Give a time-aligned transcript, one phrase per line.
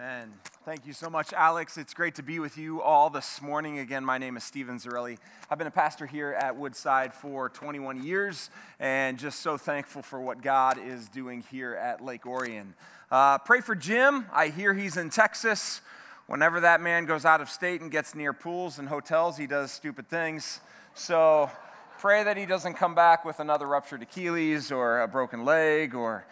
[0.00, 0.32] Amen.
[0.64, 1.76] Thank you so much, Alex.
[1.76, 3.80] It's great to be with you all this morning.
[3.80, 5.18] Again, my name is Stephen Zarrilli.
[5.50, 10.18] I've been a pastor here at Woodside for 21 years and just so thankful for
[10.18, 12.72] what God is doing here at Lake Orion.
[13.10, 14.24] Uh, pray for Jim.
[14.32, 15.82] I hear he's in Texas.
[16.28, 19.70] Whenever that man goes out of state and gets near pools and hotels, he does
[19.70, 20.60] stupid things.
[20.94, 21.50] So
[21.98, 26.24] pray that he doesn't come back with another ruptured Achilles or a broken leg or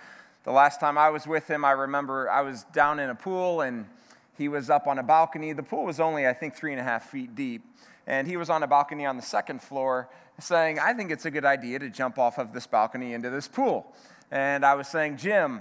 [0.48, 3.60] the last time I was with him, I remember I was down in a pool
[3.60, 3.84] and
[4.38, 5.52] he was up on a balcony.
[5.52, 7.62] The pool was only, I think, three and a half feet deep.
[8.06, 10.08] And he was on a balcony on the second floor
[10.40, 13.46] saying, I think it's a good idea to jump off of this balcony into this
[13.46, 13.94] pool.
[14.30, 15.60] And I was saying, Jim,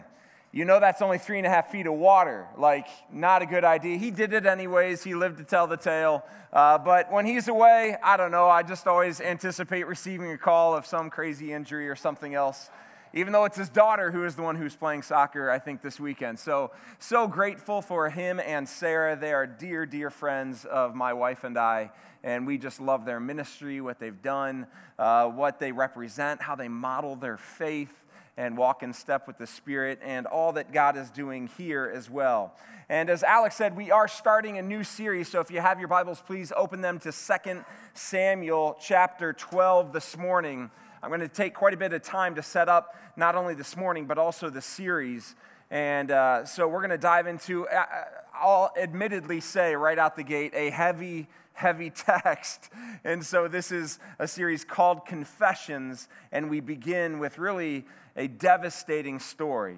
[0.53, 2.47] you know that's only three and a half feet of water.
[2.57, 3.97] Like, not a good idea.
[3.97, 5.03] He did it anyways.
[5.03, 6.23] He lived to tell the tale.
[6.53, 8.47] Uh, but when he's away, I don't know.
[8.47, 12.69] I just always anticipate receiving a call of some crazy injury or something else
[13.13, 15.99] even though it's his daughter who is the one who's playing soccer, I think, this
[15.99, 16.39] weekend.
[16.39, 19.15] So, so grateful for him and Sarah.
[19.15, 21.91] They are dear, dear friends of my wife and I,
[22.23, 24.67] and we just love their ministry, what they've done,
[24.99, 27.93] uh, what they represent, how they model their faith
[28.37, 32.07] and walk in step with the Spirit, and all that God is doing here as
[32.07, 32.53] well.
[32.87, 35.27] And as Alex said, we are starting a new series.
[35.27, 40.15] So if you have your Bibles, please open them to 2 Samuel chapter 12 this
[40.15, 40.69] morning.
[41.07, 43.77] I'm going to take quite a bit of time to set up not only this
[43.77, 45.37] morning, but also the series.
[45.71, 50.17] And uh, so we're going to dive into, uh, uh, I'll admittedly say right out
[50.17, 52.69] the gate, a heavy, heavy text.
[53.05, 57.85] And so this is a series called Confessions, and we begin with really
[58.17, 59.77] a devastating story.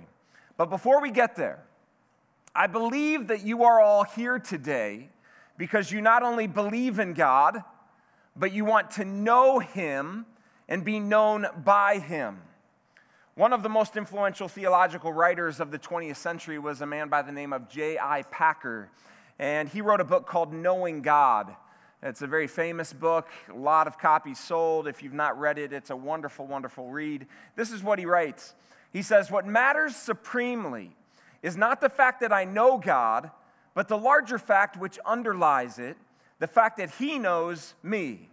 [0.58, 1.64] But before we get there,
[2.55, 5.09] I believe that you are all here today
[5.59, 7.64] because you not only believe in God,
[8.36, 10.25] but you want to know Him
[10.69, 12.39] and be known by him.
[13.35, 17.23] One of the most influential theological writers of the 20th century was a man by
[17.23, 18.23] the name of J.I.
[18.31, 18.89] Packer,
[19.39, 21.55] and he wrote a book called Knowing God.
[22.03, 24.87] It's a very famous book, a lot of copies sold.
[24.87, 27.25] If you've not read it, it's a wonderful, wonderful read.
[27.55, 28.53] This is what he writes
[28.93, 30.95] He says, What matters supremely
[31.41, 33.31] is not the fact that I know God,
[33.73, 35.97] but the larger fact which underlies it,
[36.39, 38.29] the fact that he knows me.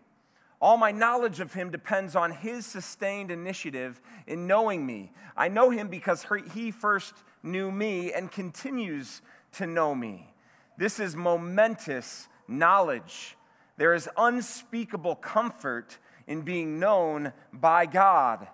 [0.61, 5.13] All my knowledge of him depends on his sustained initiative in knowing me.
[5.37, 9.21] I know him because he first knew me and continues
[9.53, 10.33] to know me.
[10.79, 13.37] This is momentous knowledge.
[13.77, 18.49] There is unspeakable comfort in being known by God.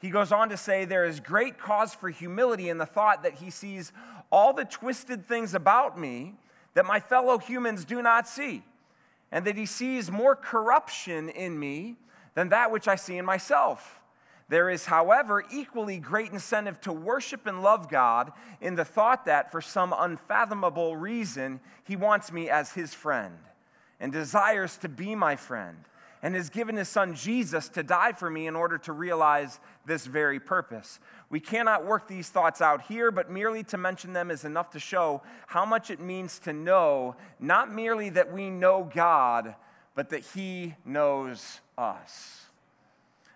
[0.00, 3.34] He goes on to say there is great cause for humility in the thought that
[3.34, 3.92] he sees
[4.30, 6.34] all the twisted things about me
[6.74, 8.62] that my fellow humans do not see
[9.30, 11.96] and that he sees more corruption in me
[12.34, 14.00] than that which I see in myself.
[14.48, 19.52] There is, however, equally great incentive to worship and love God in the thought that,
[19.52, 23.36] for some unfathomable reason, he wants me as his friend
[24.00, 25.76] and desires to be my friend
[26.22, 30.06] and has given his son Jesus to die for me in order to realize this
[30.06, 30.98] very purpose.
[31.30, 34.78] We cannot work these thoughts out here, but merely to mention them is enough to
[34.78, 39.54] show how much it means to know not merely that we know God,
[39.94, 42.46] but that he knows us.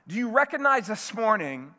[0.08, 1.74] Do you recognize this morning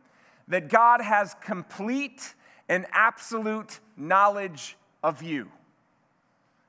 [0.48, 2.36] that God has complete
[2.70, 5.52] and absolute knowledge of you?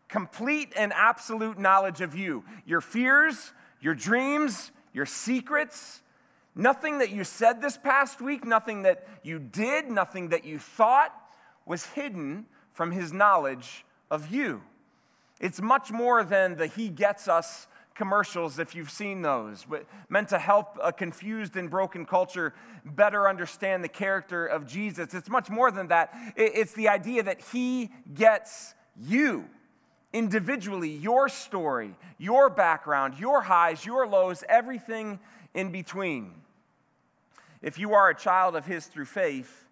[0.09, 2.45] Complete and absolute knowledge of you.
[2.65, 6.03] Your fears, your dreams, your secrets,
[6.55, 11.15] nothing that you said this past week, nothing that you did, nothing that you thought
[11.67, 14.63] was hidden from his knowledge of you.
[15.41, 19.67] It's much more than the He Gets Us commercials, if you've seen those,
[20.09, 22.53] meant to help a confused and broken culture
[22.85, 25.15] better understand the character of Jesus.
[25.15, 26.13] It's much more than that.
[26.37, 29.49] It's the idea that He gets you
[30.13, 35.19] individually, your story, your background, your highs, your lows, everything
[35.55, 36.33] in between.
[37.65, 39.67] If you are a child of His through faith,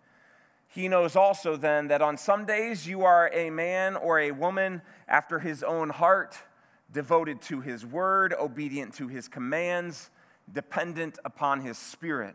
[0.66, 4.80] He knows also then that on some days you are a man or a woman
[5.06, 6.39] after His own heart,
[6.91, 10.09] devoted to His word, obedient to His commands,
[10.50, 12.34] dependent upon His Spirit.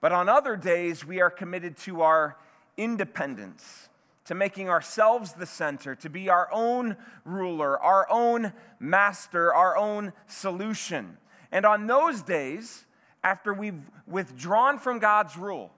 [0.00, 2.36] But on other days, we are committed to our
[2.76, 3.88] independence
[4.24, 10.12] to making ourselves the center, to be our own ruler, our own master, our own
[10.26, 11.16] solution.
[11.52, 12.83] And on those days,
[13.24, 15.72] after we've withdrawn from God's rule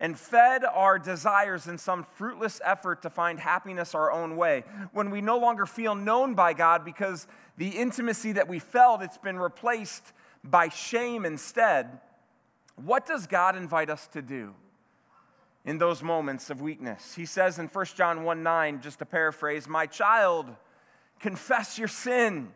[0.00, 5.10] and fed our desires in some fruitless effort to find happiness our own way, when
[5.10, 7.26] we no longer feel known by God because
[7.56, 10.12] the intimacy that we felt it's been replaced
[10.44, 11.98] by shame instead,
[12.76, 14.54] what does God invite us to do?
[15.64, 17.14] in those moments of weakness.
[17.14, 20.48] He says in 1 John 1 9, just to paraphrase, My child,
[21.20, 22.48] confess your sin,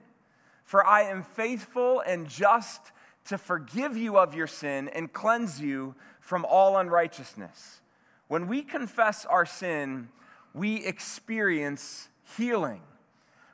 [0.65, 2.93] for I am faithful and just
[3.27, 7.81] to forgive you of your sin and cleanse you from all unrighteousness.
[8.29, 10.09] When we confess our sin,
[10.55, 12.81] we experience healing.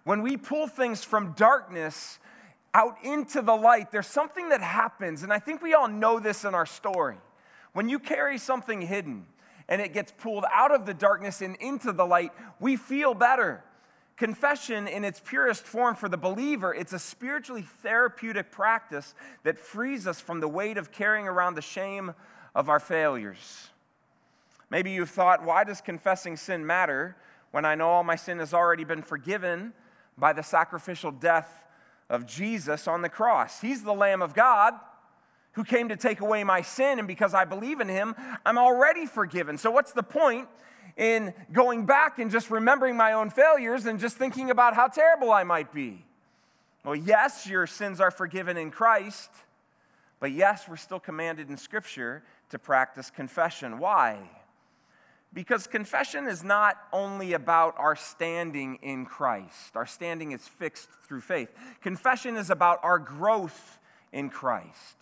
[0.05, 2.19] When we pull things from darkness
[2.75, 6.44] out into the light, there's something that happens, and I think we all know this
[6.44, 7.17] in our story.
[7.73, 9.26] When you carry something hidden
[9.69, 13.62] and it gets pulled out of the darkness and into the light, we feel better.
[14.19, 20.09] Confession, in its purest form for the believer, it's a spiritually therapeutic practice that frees
[20.09, 22.12] us from the weight of carrying around the shame
[22.53, 23.69] of our failures.
[24.70, 27.17] Maybe you've thought, why does confessing sin matter
[27.53, 29.73] when I know all my sin has already been forgiven
[30.19, 31.62] by the sacrificial death
[32.11, 33.61] of Jesus on the cross?
[33.61, 34.75] He's the Lamb of God
[35.53, 39.06] who came to take away my sin, and because I believe in him, I'm already
[39.06, 39.59] forgiven.
[39.59, 40.49] So, what's the point
[40.99, 45.31] in going back and just remembering my own failures and just thinking about how terrible
[45.31, 46.05] I might be?
[46.85, 49.31] Well, yes, your sins are forgiven in Christ,
[50.21, 53.79] but yes, we're still commanded in Scripture to practice confession.
[53.79, 54.19] Why?
[55.33, 61.21] Because confession is not only about our standing in Christ, our standing is fixed through
[61.21, 61.53] faith.
[61.81, 63.79] Confession is about our growth
[64.12, 64.97] in Christ.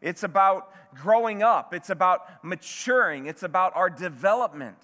[0.00, 4.78] It's about growing up, it's about maturing, it's about our development.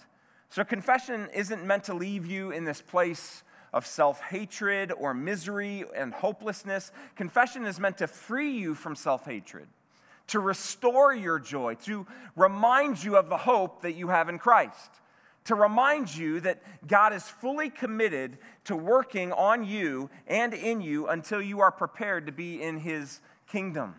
[0.52, 5.86] So, confession isn't meant to leave you in this place of self hatred or misery
[5.96, 6.92] and hopelessness.
[7.16, 9.66] Confession is meant to free you from self hatred
[10.26, 12.06] to restore your joy, to
[12.36, 14.90] remind you of the hope that you have in Christ,
[15.44, 21.08] to remind you that God is fully committed to working on you and in you
[21.08, 23.94] until you are prepared to be in His kingdom.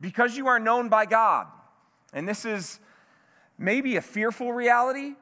[0.00, 1.46] Because you are known by God,
[2.14, 2.80] and this is
[3.58, 5.12] maybe a fearful reality,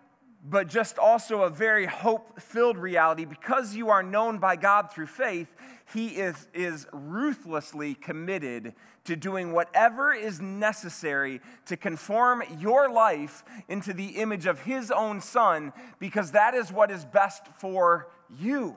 [0.48, 3.24] but just also a very hope filled reality.
[3.24, 5.48] Because you are known by God through faith,
[5.92, 13.92] He is, is ruthlessly committed to doing whatever is necessary to conform your life into
[13.92, 18.08] the image of His own Son, because that is what is best for
[18.38, 18.76] you.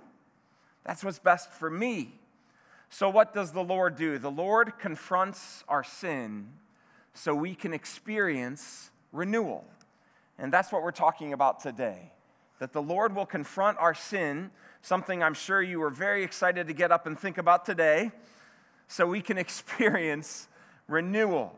[0.86, 2.16] That's what's best for me.
[2.90, 4.18] So, what does the Lord do?
[4.18, 6.50] The Lord confronts our sin
[7.14, 9.66] so we can experience renewal.
[10.40, 12.12] And that's what we're talking about today.
[12.60, 14.52] That the Lord will confront our sin,
[14.82, 18.12] something I'm sure you were very excited to get up and think about today,
[18.88, 20.48] so we can experience
[20.88, 21.56] renewal.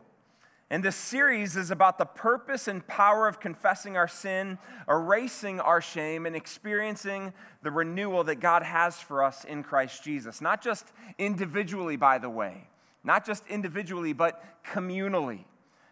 [0.72, 4.58] And this series is about the purpose and power of confessing our sin,
[4.88, 10.40] erasing our shame, and experiencing the renewal that God has for us in Christ Jesus.
[10.40, 12.68] Not just individually, by the way,
[13.04, 15.44] not just individually, but communally,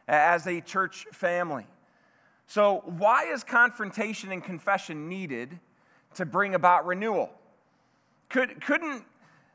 [0.09, 1.67] as a church family.
[2.51, 5.61] So, why is confrontation and confession needed
[6.15, 7.31] to bring about renewal?
[8.29, 9.05] Could, couldn't,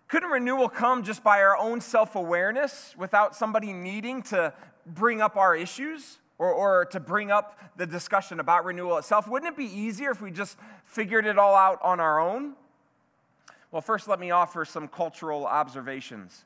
[0.07, 4.53] couldn't renewal come just by our own self awareness without somebody needing to
[4.85, 9.27] bring up our issues or, or to bring up the discussion about renewal itself?
[9.27, 12.53] Wouldn't it be easier if we just figured it all out on our own?
[13.71, 16.45] Well, first, let me offer some cultural observations.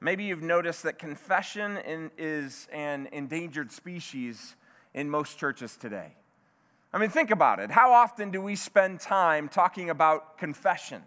[0.00, 4.56] Maybe you've noticed that confession in, is an endangered species
[4.94, 6.14] in most churches today.
[6.92, 7.70] I mean, think about it.
[7.70, 11.02] How often do we spend time talking about confession?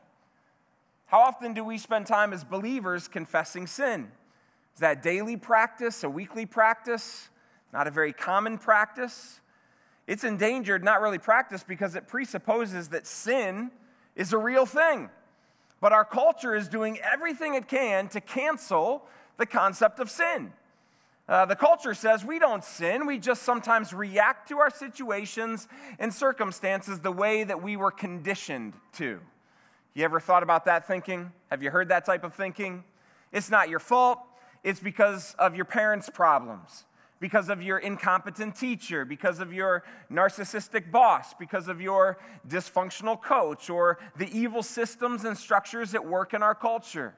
[1.05, 4.11] How often do we spend time as believers confessing sin?
[4.75, 7.29] Is that daily practice, a weekly practice?
[7.71, 9.39] Not a very common practice.
[10.05, 13.71] It's endangered, not really practiced, because it presupposes that sin
[14.15, 15.09] is a real thing.
[15.79, 19.05] But our culture is doing everything it can to cancel
[19.37, 20.51] the concept of sin.
[21.27, 25.67] Uh, the culture says we don't sin, we just sometimes react to our situations
[25.99, 29.19] and circumstances the way that we were conditioned to.
[29.93, 31.31] You ever thought about that thinking?
[31.49, 32.85] Have you heard that type of thinking?
[33.33, 34.19] It's not your fault,
[34.63, 36.85] it's because of your parents' problems,
[37.19, 43.69] because of your incompetent teacher, because of your narcissistic boss, because of your dysfunctional coach,
[43.69, 47.15] or the evil systems and structures that work in our culture.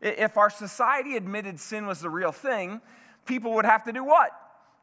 [0.00, 2.80] If our society admitted sin was the real thing,
[3.30, 4.32] people would have to do what?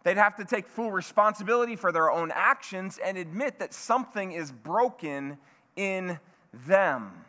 [0.03, 4.53] They'd have to take full responsibility for their own actions and admit that something is
[4.53, 5.37] broken
[5.75, 6.17] in
[6.65, 7.25] them.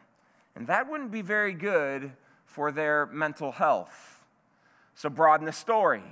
[0.54, 2.12] And that wouldn't be very good
[2.46, 4.24] for their mental health.
[4.94, 6.04] So, broaden the story.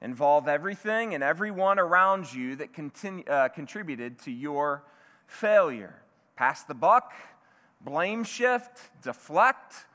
[0.00, 4.84] Involve everything and everyone around you that continue, uh, contributed to your
[5.26, 5.94] failure.
[6.36, 7.14] Pass the buck,
[7.80, 9.86] blame shift, deflect,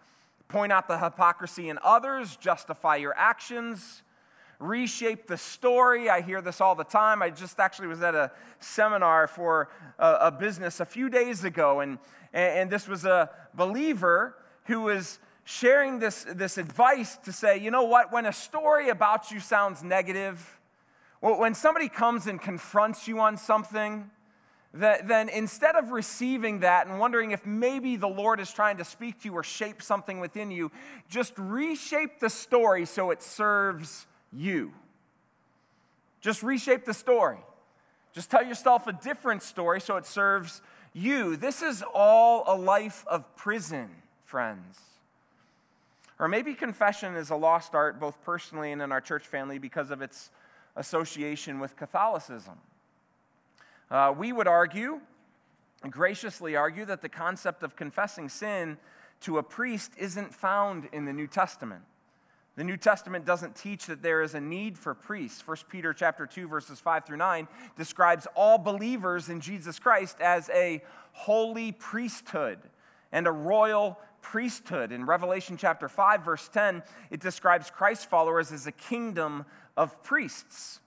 [0.49, 4.03] point out the hypocrisy in others, justify your actions
[4.61, 6.09] reshape the story.
[6.09, 7.21] I hear this all the time.
[7.21, 11.79] I just actually was at a seminar for a, a business a few days ago,
[11.79, 11.97] and,
[12.33, 17.83] and this was a believer who was sharing this, this advice to say, you know
[17.83, 20.59] what, when a story about you sounds negative,
[21.19, 24.09] when somebody comes and confronts you on something,
[24.73, 28.85] that, then instead of receiving that and wondering if maybe the Lord is trying to
[28.85, 30.71] speak to you or shape something within you,
[31.09, 34.73] just reshape the story so it serves you.
[36.21, 37.39] Just reshape the story.
[38.13, 40.61] Just tell yourself a different story so it serves
[40.93, 41.35] you.
[41.35, 43.89] This is all a life of prison,
[44.25, 44.79] friends.
[46.19, 49.89] Or maybe confession is a lost art, both personally and in our church family, because
[49.89, 50.29] of its
[50.75, 52.55] association with Catholicism.
[53.89, 54.99] Uh, we would argue,
[55.89, 58.77] graciously argue, that the concept of confessing sin
[59.21, 61.81] to a priest isn't found in the New Testament.
[62.61, 65.41] The New Testament doesn't teach that there is a need for priests.
[65.47, 70.47] 1 Peter chapter 2 verses 5 through 9 describes all believers in Jesus Christ as
[70.51, 72.59] a holy priesthood
[73.11, 74.91] and a royal priesthood.
[74.91, 79.43] In Revelation chapter 5 verse 10, it describes Christ's followers as a kingdom
[79.75, 80.81] of priests.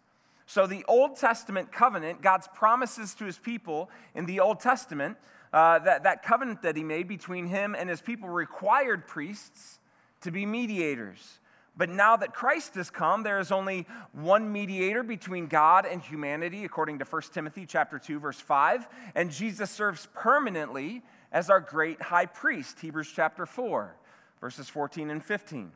[0.46, 5.16] So, the Old Testament covenant, God's promises to his people in the Old Testament,
[5.52, 9.80] uh, that, that covenant that he made between him and his people required priests
[10.20, 11.40] to be mediators.
[11.76, 16.64] But now that Christ has come, there is only one mediator between God and humanity,
[16.64, 18.86] according to 1 Timothy chapter 2, verse 5.
[19.16, 21.02] And Jesus serves permanently
[21.32, 23.96] as our great high priest, Hebrews chapter 4,
[24.40, 25.72] verses 14 and 15.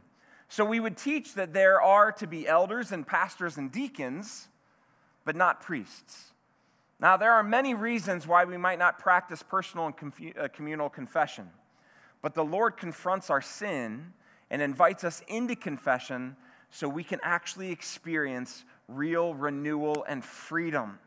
[0.48, 4.48] So we would teach that there are to be elders and pastors and deacons
[5.24, 6.32] but not priests.
[6.98, 11.50] Now, there are many reasons why we might not practice personal and uh, communal confession,
[12.22, 14.14] but the Lord confronts our sin
[14.50, 16.36] and invites us into confession
[16.70, 20.98] so we can actually experience real renewal and freedom.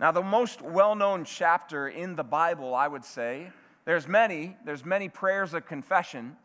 [0.00, 3.50] Now, the most well known chapter in the Bible, I would say,
[3.84, 6.36] there's many, there's many prayers of confession,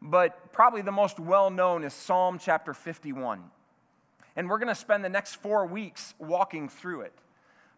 [0.00, 3.42] but probably the most well known is Psalm chapter 51.
[4.34, 7.12] And we're going to spend the next four weeks walking through it.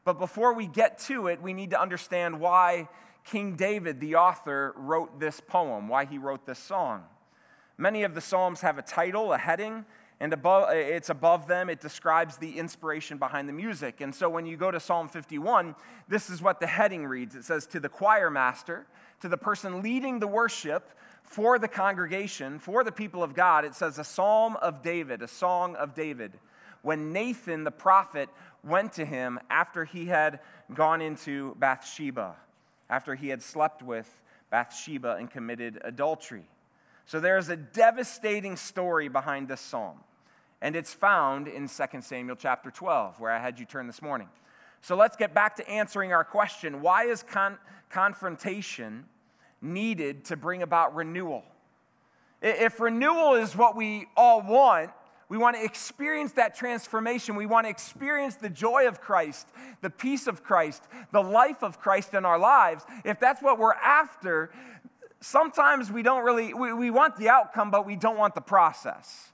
[0.04, 2.88] But before we get to it, we need to understand why
[3.24, 7.04] King David, the author, wrote this poem, why he wrote this song.
[7.76, 9.84] Many of the Psalms have a title, a heading,
[10.20, 11.68] and above, it's above them.
[11.68, 14.00] It describes the inspiration behind the music.
[14.00, 15.74] And so when you go to Psalm 51,
[16.08, 18.86] this is what the heading reads it says, To the choir master,
[19.20, 20.90] to the person leading the worship,
[21.24, 25.28] for the congregation, for the people of God, it says a psalm of David, a
[25.28, 26.38] song of David.
[26.82, 28.28] When Nathan the prophet
[28.62, 30.40] went to him after he had
[30.72, 32.36] gone into Bathsheba,
[32.90, 36.44] after he had slept with Bathsheba and committed adultery.
[37.06, 39.98] So there is a devastating story behind this psalm,
[40.62, 44.28] and it's found in 2 Samuel chapter 12, where I had you turn this morning.
[44.80, 47.58] So let's get back to answering our question why is con-
[47.90, 49.04] confrontation
[49.60, 51.42] needed to bring about renewal.
[52.42, 54.90] If renewal is what we all want,
[55.30, 57.34] we want to experience that transformation.
[57.34, 59.48] We want to experience the joy of Christ,
[59.80, 60.82] the peace of Christ,
[61.12, 62.84] the life of Christ in our lives.
[63.04, 64.50] If that's what we're after,
[65.24, 69.32] sometimes we don't really, we, we want the outcome, but we don't want the process.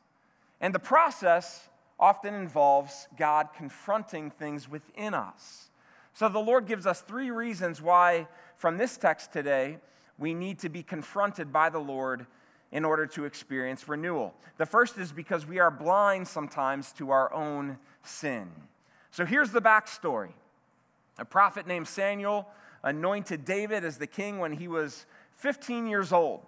[0.60, 1.68] And the process
[1.98, 5.68] often involves God confronting things within us.
[6.14, 9.78] So the Lord gives us three reasons why, from this text today,
[10.18, 12.26] we need to be confronted by the Lord
[12.72, 14.34] in order to experience renewal.
[14.58, 18.48] The first is because we are blind sometimes to our own sin.
[19.10, 20.32] So here's the backstory
[21.18, 22.46] a prophet named Samuel
[22.82, 25.06] anointed David as the king when he was
[25.40, 26.40] 15 years old.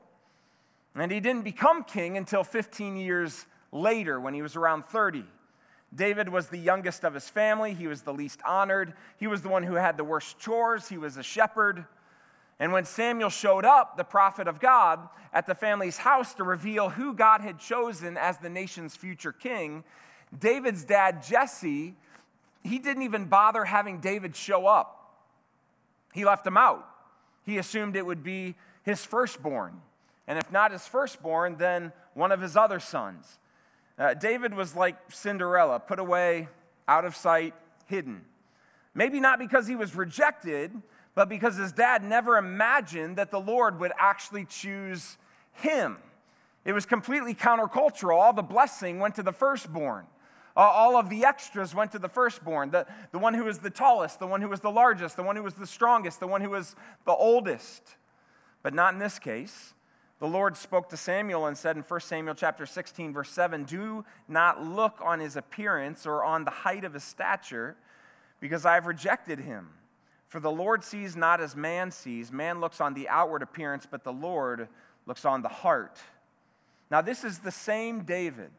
[0.94, 5.24] And he didn't become king until 15 years later when he was around 30.
[5.94, 7.72] David was the youngest of his family.
[7.72, 8.92] He was the least honored.
[9.16, 10.88] He was the one who had the worst chores.
[10.88, 11.86] He was a shepherd.
[12.58, 16.90] And when Samuel showed up, the prophet of God, at the family's house to reveal
[16.90, 19.84] who God had chosen as the nation's future king,
[20.38, 21.94] David's dad, Jesse,
[22.62, 25.16] he didn't even bother having David show up.
[26.12, 26.86] He left him out.
[27.44, 29.80] He assumed it would be his firstborn.
[30.26, 33.38] And if not his firstborn, then one of his other sons.
[33.98, 36.48] Uh, David was like Cinderella, put away,
[36.88, 37.54] out of sight,
[37.86, 38.24] hidden.
[38.94, 40.72] Maybe not because he was rejected,
[41.14, 45.18] but because his dad never imagined that the Lord would actually choose
[45.52, 45.98] him.
[46.64, 48.18] It was completely countercultural.
[48.18, 50.06] All the blessing went to the firstborn.
[50.56, 54.18] all of the extras went to the firstborn, the, the one who was the tallest,
[54.18, 56.50] the one who was the largest, the one who was the strongest, the one who
[56.50, 57.96] was the oldest.
[58.62, 59.74] But not in this case.
[60.18, 64.04] The Lord spoke to Samuel and said in 1 Samuel chapter 16 verse 7, "Do
[64.28, 67.76] not look on his appearance or on the height of his stature,
[68.38, 69.74] because I have rejected him.
[70.28, 72.30] For the Lord sees not as man sees.
[72.30, 74.68] Man looks on the outward appearance, but the Lord
[75.06, 76.00] looks on the heart."
[76.88, 78.52] Now this is the same David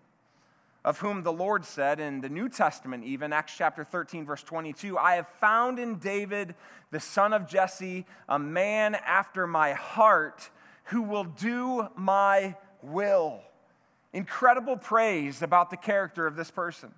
[0.85, 4.97] of whom the Lord said in the New Testament, even Acts chapter 13, verse 22,
[4.97, 6.55] I have found in David,
[6.91, 10.49] the son of Jesse, a man after my heart
[10.85, 13.41] who will do my will.
[14.11, 16.93] Incredible praise about the character of this person.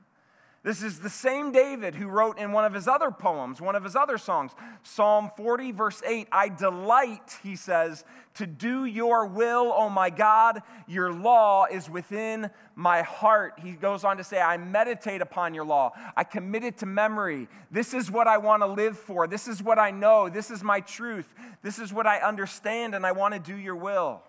[0.65, 3.83] This is the same David who wrote in one of his other poems, one of
[3.83, 8.03] his other songs, Psalm 40, verse 8 I delight, he says,
[8.33, 10.63] to do your will, O my God.
[10.87, 13.59] Your law is within my heart.
[13.61, 15.91] He goes on to say, I meditate upon your law.
[16.17, 17.47] I commit it to memory.
[17.69, 19.27] This is what I want to live for.
[19.27, 20.29] This is what I know.
[20.29, 21.31] This is my truth.
[21.61, 24.23] This is what I understand, and I want to do your will.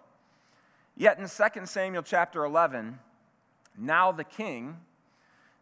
[0.98, 2.98] Yet in 2 Samuel chapter 11,
[3.78, 4.76] now the king,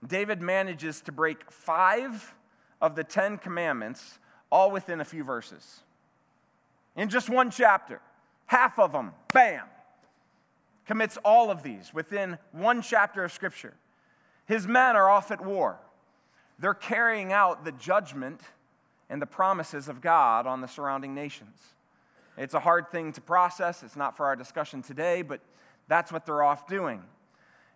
[0.06, 2.34] David manages to break five
[2.80, 4.18] of the Ten Commandments
[4.50, 5.80] all within a few verses.
[6.96, 8.00] In just one chapter,
[8.46, 9.64] half of them, bam,
[10.86, 13.74] commits all of these within one chapter of Scripture.
[14.46, 15.78] His men are off at war.
[16.58, 18.40] They're carrying out the judgment
[19.10, 21.58] and the promises of God on the surrounding nations.
[22.36, 23.82] It's a hard thing to process.
[23.82, 25.40] It's not for our discussion today, but
[25.88, 27.02] that's what they're off doing.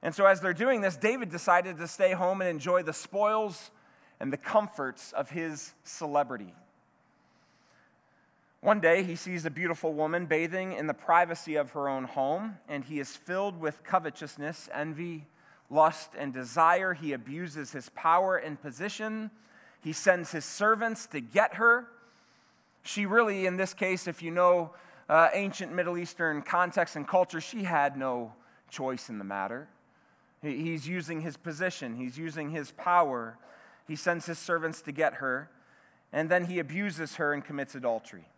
[0.02, 3.70] And so, as they're doing this, David decided to stay home and enjoy the spoils
[4.20, 6.54] and the comforts of his celebrity.
[8.60, 12.58] One day, he sees a beautiful woman bathing in the privacy of her own home,
[12.68, 15.26] and he is filled with covetousness, envy,
[15.70, 16.94] lust, and desire.
[16.94, 19.30] He abuses his power and position.
[19.80, 21.86] He sends his servants to get her.
[22.82, 24.72] She really, in this case, if you know
[25.08, 28.32] uh, ancient Middle Eastern context and culture, she had no
[28.70, 29.68] choice in the matter.
[30.42, 33.38] He's using his position, he's using his power.
[33.86, 35.50] He sends his servants to get her,
[36.12, 38.28] and then he abuses her and commits adultery.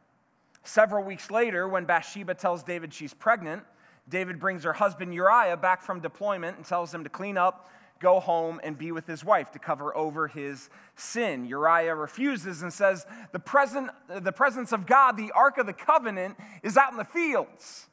[0.62, 3.64] Several weeks later, when Bathsheba tells David she's pregnant,
[4.08, 7.68] David brings her husband Uriah back from deployment and tells him to clean up,
[8.00, 11.44] go home, and be with his wife to cover over his sin.
[11.46, 16.36] Uriah refuses and says, The, present, the presence of God, the Ark of the Covenant,
[16.62, 17.88] is out in the fields.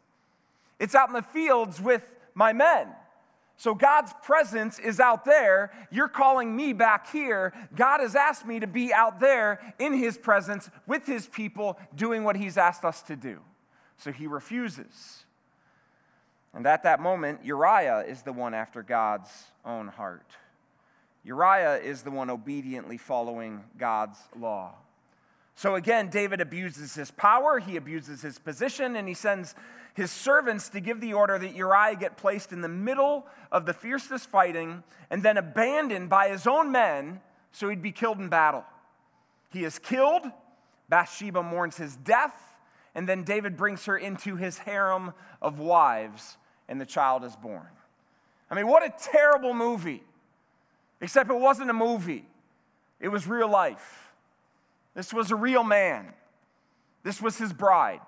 [0.80, 2.88] It's out in the fields with my men.
[3.58, 5.72] So God's presence is out there.
[5.90, 7.54] You're calling me back here.
[7.76, 12.24] God has asked me to be out there in his presence with his people doing
[12.24, 13.40] what he's asked us to do.
[13.98, 15.26] So he refuses.
[16.54, 19.32] And at that moment, Uriah is the one after God's
[19.66, 20.32] own heart.
[21.24, 24.76] Uriah is the one obediently following God's law.
[25.58, 29.56] So again, David abuses his power, he abuses his position, and he sends
[29.96, 33.74] his servants to give the order that Uriah get placed in the middle of the
[33.74, 38.64] fiercest fighting and then abandoned by his own men so he'd be killed in battle.
[39.50, 40.22] He is killed.
[40.90, 42.40] Bathsheba mourns his death.
[42.94, 46.38] And then David brings her into his harem of wives,
[46.70, 47.66] and the child is born.
[48.52, 50.04] I mean, what a terrible movie.
[51.02, 52.28] Except it wasn't a movie,
[53.00, 54.07] it was real life.
[54.98, 56.12] This was a real man,
[57.04, 58.02] this was his bride.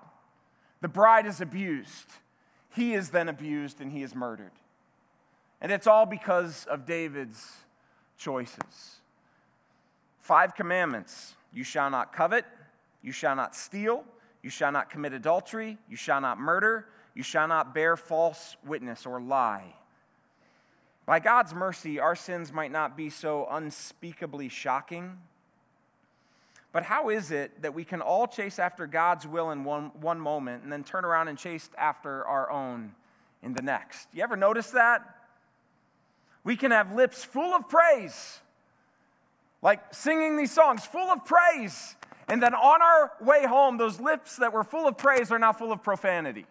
[0.80, 2.08] The bride is abused.
[2.74, 4.50] He is then abused and he is murdered.
[5.60, 7.58] And it's all because of David's
[8.18, 9.00] choices.
[10.18, 12.44] Five commandments you shall not covet,
[13.02, 14.02] you shall not steal,
[14.42, 19.06] you shall not commit adultery, you shall not murder, you shall not bear false witness
[19.06, 19.76] or lie.
[21.06, 25.18] By God's mercy, our sins might not be so unspeakably shocking
[26.72, 30.20] but how is it that we can all chase after God's will in one, one
[30.20, 32.94] moment and then turn around and chase after our own
[33.42, 34.08] in the next?
[34.12, 35.02] You ever notice that?
[36.44, 38.40] We can have lips full of praise,
[39.62, 41.96] like singing these songs full of praise,
[42.28, 45.52] and then on our way home, those lips that were full of praise are now
[45.52, 46.46] full of profanity.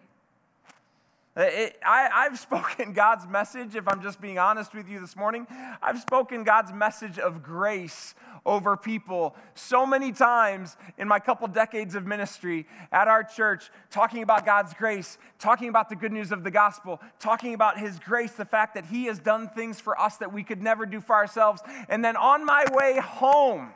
[1.36, 5.16] Uh, it, I, have spoken God's message, if I'm just being honest with you this
[5.16, 5.46] morning.
[5.82, 8.14] I've spoken God's message of grace
[8.46, 14.22] over people so many times in my couple decades of ministry at our church, talking
[14.22, 18.32] about God's grace, talking about the good news of the gospel, talking about His grace,
[18.32, 21.14] the fact that He has done things for us that we could never do for
[21.14, 21.62] ourselves.
[21.88, 23.72] And then on my way home,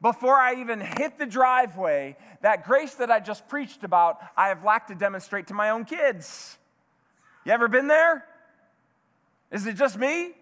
[0.00, 4.64] before I even hit the driveway, that grace that I just preached about, I have
[4.64, 6.56] lacked to demonstrate to my own kids.
[7.44, 8.24] You ever been there?
[9.50, 10.32] Is it just me?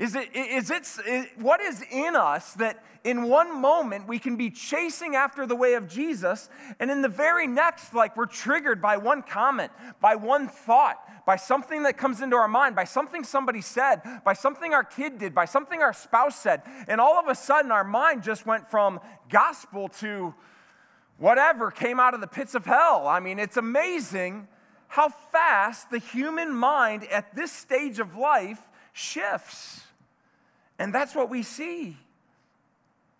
[0.00, 4.34] Is it, is it, is, what is in us that in one moment we can
[4.34, 8.80] be chasing after the way of Jesus, and in the very next, like we're triggered
[8.80, 13.22] by one comment, by one thought, by something that comes into our mind, by something
[13.22, 17.28] somebody said, by something our kid did, by something our spouse said, and all of
[17.28, 20.34] a sudden our mind just went from gospel to
[21.18, 23.06] whatever came out of the pits of hell.
[23.06, 24.48] I mean, it's amazing
[24.88, 29.82] how fast the human mind at this stage of life shifts.
[30.80, 31.98] And that's what we see.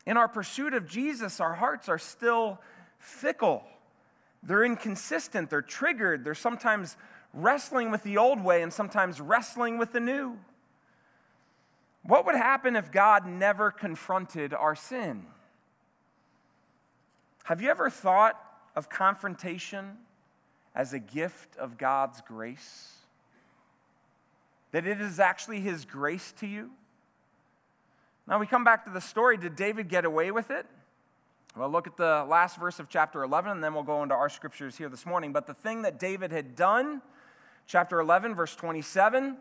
[0.07, 2.59] In our pursuit of Jesus, our hearts are still
[2.99, 3.63] fickle.
[4.43, 6.97] They're inconsistent, they're triggered, they're sometimes
[7.35, 10.39] wrestling with the old way and sometimes wrestling with the new.
[12.03, 15.27] What would happen if God never confronted our sin?
[17.45, 18.43] Have you ever thought
[18.75, 19.99] of confrontation
[20.75, 22.95] as a gift of God's grace?
[24.73, 26.71] That it is actually His grace to you?
[28.31, 29.37] Now we come back to the story.
[29.37, 30.65] Did David get away with it?
[31.57, 34.29] Well, look at the last verse of chapter 11, and then we'll go into our
[34.29, 35.33] scriptures here this morning.
[35.33, 37.03] But the thing that David had done,
[37.67, 39.37] chapter 11, verse 27,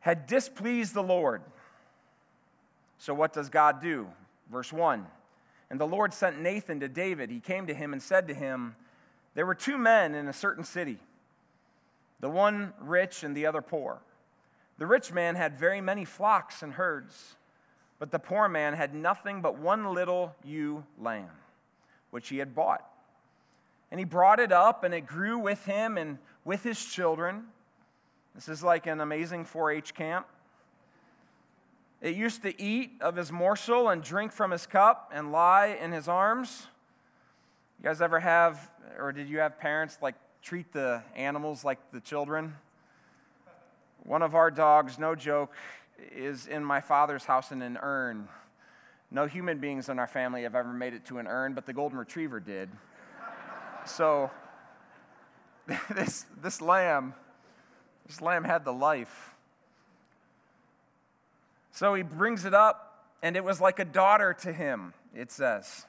[0.00, 1.42] had displeased the Lord.
[2.96, 4.06] So what does God do?
[4.50, 5.06] Verse 1
[5.68, 7.28] And the Lord sent Nathan to David.
[7.28, 8.76] He came to him and said to him,
[9.34, 11.00] There were two men in a certain city,
[12.20, 13.98] the one rich and the other poor.
[14.78, 17.36] The rich man had very many flocks and herds.
[17.98, 21.30] But the poor man had nothing but one little ewe lamb,
[22.10, 22.84] which he had bought.
[23.90, 27.44] And he brought it up, and it grew with him and with his children.
[28.34, 30.26] This is like an amazing 4 H camp.
[32.02, 35.92] It used to eat of his morsel and drink from his cup and lie in
[35.92, 36.66] his arms.
[37.78, 42.00] You guys ever have, or did you have parents like treat the animals like the
[42.00, 42.54] children?
[44.04, 45.52] One of our dogs, no joke,
[46.14, 48.28] is in my father's house in an urn.
[49.10, 51.72] No human beings in our family have ever made it to an urn, but the
[51.72, 52.68] golden retriever did.
[53.84, 54.30] so
[55.94, 57.14] this, this lamb,
[58.06, 59.34] this lamb had the life.
[61.70, 65.86] So he brings it up, and it was like a daughter to him, it says.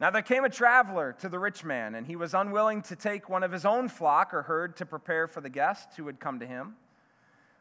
[0.00, 3.28] Now there came a traveler to the rich man, and he was unwilling to take
[3.28, 6.38] one of his own flock or herd to prepare for the guests who had come
[6.40, 6.76] to him.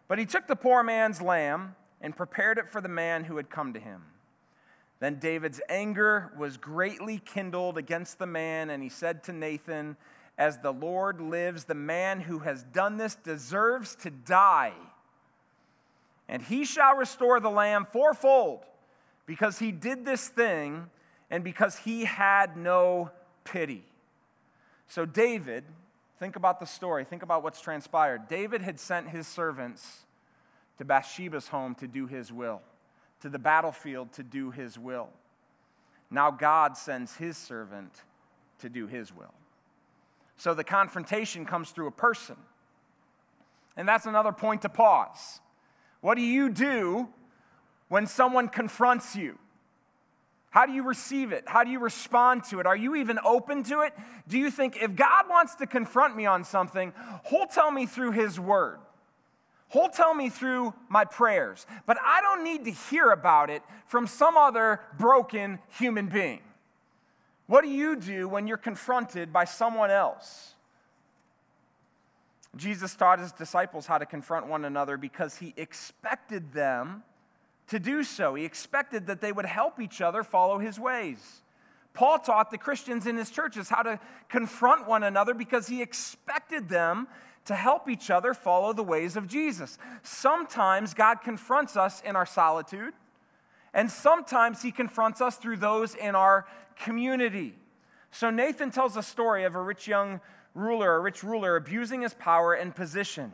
[0.08, 3.50] But he took the poor man's lamb and prepared it for the man who had
[3.50, 4.04] come to him.
[5.00, 9.96] Then David's anger was greatly kindled against the man, and he said to Nathan,
[10.38, 14.74] As the Lord lives, the man who has done this deserves to die.
[16.28, 18.66] And he shall restore the lamb fourfold,
[19.26, 20.90] because he did this thing
[21.30, 23.12] and because he had no
[23.44, 23.84] pity.
[24.88, 25.64] So, David,
[26.20, 27.04] Think about the story.
[27.04, 28.28] Think about what's transpired.
[28.28, 30.06] David had sent his servants
[30.78, 32.62] to Bathsheba's home to do his will,
[33.22, 35.10] to the battlefield to do his will.
[36.10, 37.94] Now God sends his servant
[38.60, 39.34] to do his will.
[40.38, 42.38] So the confrontation comes through a person.
[43.76, 45.40] And that's another point to pause.
[46.02, 47.10] What do you do
[47.90, 49.38] when someone confronts you?
[50.50, 51.44] How do you receive it?
[51.46, 52.66] How do you respond to it?
[52.66, 53.94] Are you even open to it?
[54.28, 56.94] Do you think if God wants to confront me on something,
[57.30, 58.80] He'll tell me through His Word?
[59.70, 64.08] He'll tell me through my prayers, but I don't need to hear about it from
[64.08, 66.40] some other broken human being.
[67.48, 70.54] What do you do when you're confronted by someone else?
[72.56, 77.04] Jesus taught his disciples how to confront one another because he expected them
[77.68, 78.36] to do so.
[78.36, 81.42] He expected that they would help each other follow his ways.
[81.94, 84.00] Paul taught the Christians in his churches how to
[84.30, 87.08] confront one another because he expected them
[87.46, 89.78] to help each other follow the ways of Jesus.
[90.04, 92.94] Sometimes God confronts us in our solitude,
[93.74, 97.56] and sometimes he confronts us through those in our community.
[98.12, 100.22] So Nathan tells a story of a rich young
[100.54, 103.32] ruler, a rich ruler abusing his power and position.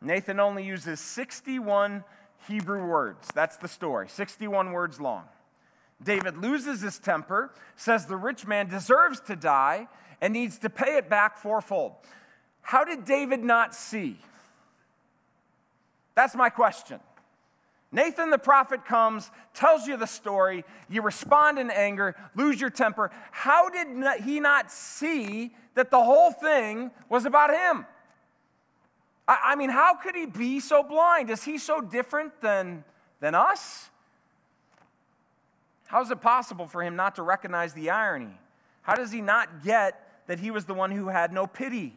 [0.00, 2.04] Nathan only uses 61
[2.48, 3.28] Hebrew words.
[3.34, 5.24] That's the story, 61 words long.
[6.02, 9.88] David loses his temper, says the rich man deserves to die
[10.20, 11.92] and needs to pay it back fourfold.
[12.62, 14.18] How did David not see?
[16.14, 17.00] That's my question.
[17.92, 23.10] Nathan the prophet comes, tells you the story, you respond in anger, lose your temper.
[23.30, 23.86] How did
[24.24, 27.86] he not see that the whole thing was about him?
[29.26, 31.30] I, I mean, how could he be so blind?
[31.30, 32.84] Is he so different than,
[33.20, 33.90] than us?
[35.86, 38.38] How is it possible for him not to recognize the irony?
[38.82, 41.94] How does he not get that he was the one who had no pity?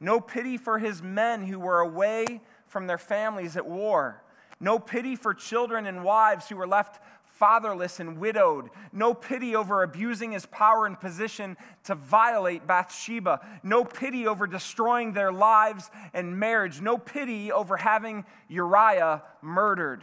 [0.00, 4.22] No pity for his men who were away from their families at war.
[4.60, 7.00] No pity for children and wives who were left
[7.34, 8.70] fatherless and widowed.
[8.92, 13.40] No pity over abusing his power and position to violate Bathsheba.
[13.62, 16.80] No pity over destroying their lives and marriage.
[16.80, 20.02] No pity over having Uriah murdered.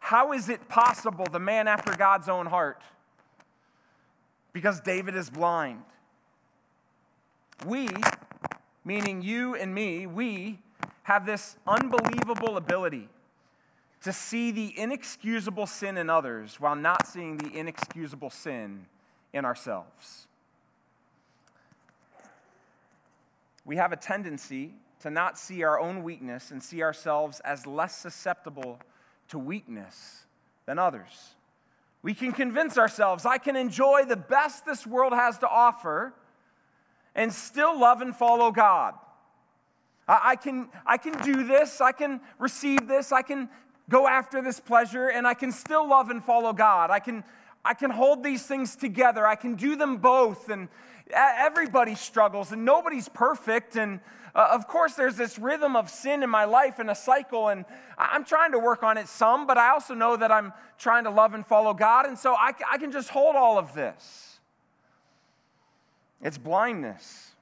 [0.00, 2.82] How is it possible, the man after God's own heart?
[4.52, 5.82] Because David is blind.
[7.66, 7.88] We,
[8.84, 10.58] meaning you and me, we
[11.04, 13.08] have this unbelievable ability
[14.06, 18.86] to see the inexcusable sin in others while not seeing the inexcusable sin
[19.32, 20.28] in ourselves.
[23.64, 27.96] We have a tendency to not see our own weakness and see ourselves as less
[27.98, 28.78] susceptible
[29.30, 30.26] to weakness
[30.66, 31.34] than others.
[32.00, 36.14] We can convince ourselves I can enjoy the best this world has to offer
[37.16, 38.94] and still love and follow God.
[40.08, 43.48] I, can, I can do this, I can receive this, I can
[43.88, 46.90] go after this pleasure, and I can still love and follow God.
[46.90, 47.24] I can,
[47.64, 50.48] I can hold these things together, I can do them both.
[50.48, 50.68] And
[51.12, 53.76] everybody struggles, and nobody's perfect.
[53.76, 54.00] And
[54.34, 57.64] uh, of course, there's this rhythm of sin in my life and a cycle, and
[57.96, 61.10] I'm trying to work on it some, but I also know that I'm trying to
[61.10, 64.40] love and follow God, and so I, I can just hold all of this.
[66.20, 67.32] It's blindness.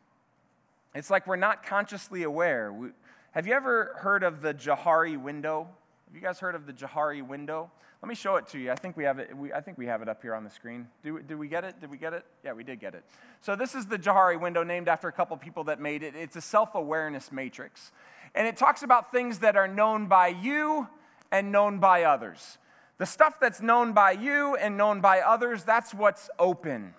[0.94, 2.72] It's like we're not consciously aware.
[2.72, 2.88] We,
[3.33, 5.68] have you ever heard of the Johari window?
[6.14, 7.68] Have you guys heard of the Johari window?
[8.00, 8.70] Let me show it to you.
[8.70, 9.37] I think we have it.
[9.37, 10.87] We, I think we have it up here on the screen.
[11.03, 11.81] Do, did we get it?
[11.81, 12.24] Did we get it?
[12.44, 13.03] Yeah, we did get it.
[13.40, 16.14] So this is the Johari window, named after a couple people that made it.
[16.14, 17.90] It's a self-awareness matrix,
[18.33, 20.87] and it talks about things that are known by you
[21.33, 22.59] and known by others.
[22.98, 26.94] The stuff that's known by you and known by others, that's what's open.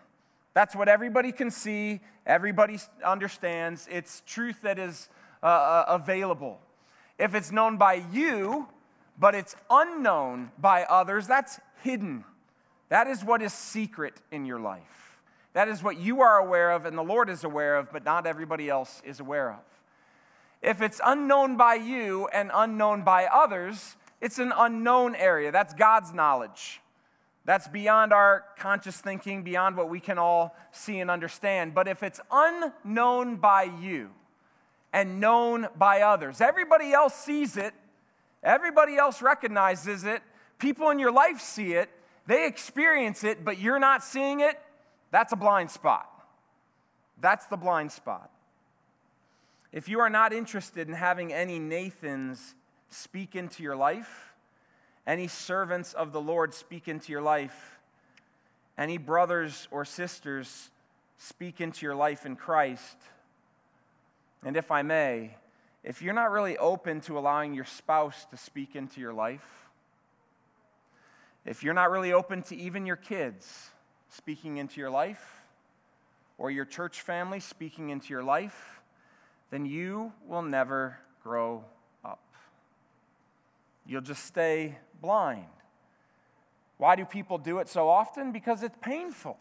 [0.53, 3.87] That's what everybody can see, everybody understands.
[3.89, 5.07] It's truth that is
[5.41, 6.59] uh, uh available.
[7.17, 8.67] If it's known by you,
[9.19, 12.23] but it's unknown by others, that's hidden.
[12.89, 15.19] That is what is secret in your life.
[15.53, 18.27] That is what you are aware of and the Lord is aware of, but not
[18.27, 19.59] everybody else is aware of.
[20.61, 25.51] If it's unknown by you and unknown by others, it's an unknown area.
[25.51, 26.81] That's God's knowledge.
[27.45, 31.75] That's beyond our conscious thinking, beyond what we can all see and understand.
[31.75, 34.09] But if it's unknown by you
[34.91, 37.73] and known by others, everybody else sees it,
[38.45, 40.21] Everybody else recognizes it.
[40.59, 41.89] People in your life see it.
[42.27, 44.59] They experience it, but you're not seeing it.
[45.11, 46.09] That's a blind spot.
[47.19, 48.29] That's the blind spot.
[49.71, 52.55] If you are not interested in having any Nathans
[52.89, 54.33] speak into your life,
[55.07, 57.79] any servants of the Lord speak into your life,
[58.77, 60.69] any brothers or sisters
[61.17, 62.97] speak into your life in Christ,
[64.43, 65.35] and if I may,
[65.85, 69.69] if you're not really open to allowing your spouse to speak into your life,
[71.45, 73.69] if you're not really open to even your kids
[74.09, 75.43] speaking into your life,
[76.39, 78.81] or your church family speaking into your life,
[79.51, 81.63] then you will never grow
[82.03, 82.19] up.
[83.85, 85.45] You'll just stay blind.
[86.77, 88.31] Why do people do it so often?
[88.31, 89.37] Because it's painful.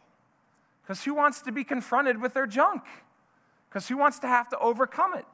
[0.83, 2.83] Because who wants to be confronted with their junk?
[3.69, 5.25] Because who wants to have to overcome it?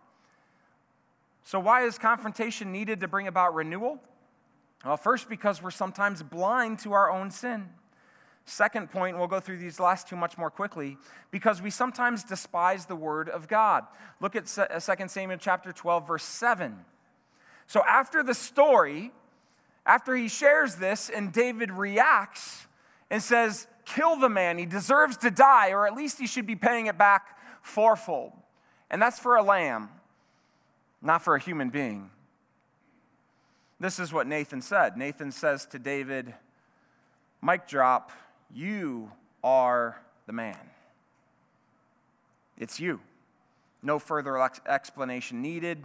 [1.45, 3.99] So, why is confrontation needed to bring about renewal?
[4.85, 7.69] Well, first, because we're sometimes blind to our own sin.
[8.47, 10.97] Second point, we'll go through these last two much more quickly,
[11.31, 13.85] because we sometimes despise the word of God.
[14.21, 16.85] Look at 2 uh, Samuel chapter 12, verse 7.
[17.67, 19.13] So, after the story,
[19.87, 22.67] after he shares this, and David reacts
[23.11, 26.57] and says, Kill the man, he deserves to die, or at least he should be
[26.57, 28.33] paying it back fourfold.
[28.91, 29.89] And that's for a lamb
[31.03, 32.11] not for a human being.
[33.79, 34.97] This is what Nathan said.
[34.97, 36.35] Nathan says to David,
[37.43, 38.13] Mic drop,
[38.53, 39.11] you
[39.43, 40.59] are the man.
[42.59, 43.01] It's you.
[43.83, 45.83] No further ex- explanation needed.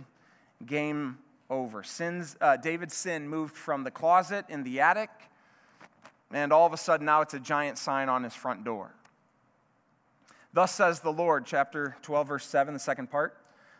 [0.66, 1.18] Game
[1.50, 1.84] over.
[1.84, 5.10] Sins, uh, David's sin moved from the closet in the attic,
[6.32, 8.92] and all of a sudden now it's a giant sign on his front door.
[10.52, 13.38] Thus says the Lord, chapter 12, verse 7, the second part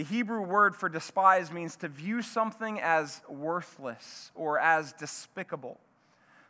[0.00, 5.78] The Hebrew word for despise means to view something as worthless or as despicable.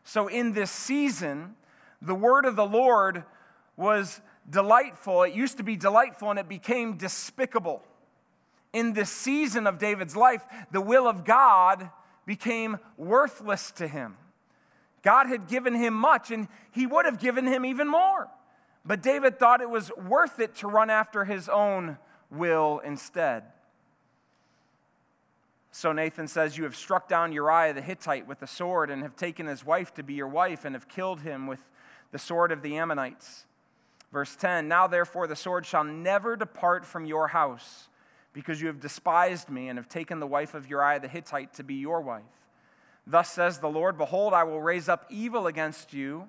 [0.05, 1.57] So in this season,
[2.01, 3.25] the word of the Lord
[3.77, 5.25] was delightful.
[5.25, 7.83] It used to be delightful and it became despicable.
[8.73, 11.91] In this season of David's life, the will of God
[12.27, 14.17] became worthless to him.
[15.03, 18.29] God had given him much and he would have given him even more.
[18.85, 21.99] But David thought it was worth it to run after his own
[22.31, 23.45] will instead.
[25.73, 29.17] So Nathan says, You have struck down Uriah the Hittite with the sword and have
[29.17, 31.61] taken his wife to be your wife and have killed him with
[32.13, 33.47] the sword of the Ammonites.
[34.13, 37.89] Verse 10 Now therefore the sword shall never depart from your house,
[38.33, 41.65] because you have despised me and have taken the wife of Uriah the Hittite to
[41.65, 42.23] be your wife.
[43.07, 46.29] Thus says the Lord Behold, I will raise up evil against you